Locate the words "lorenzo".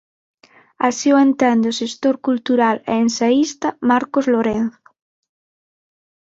4.33-4.81